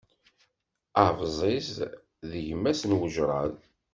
[1.05, 1.69] Abẓiz
[2.29, 3.53] d gma-s n wejraḍ.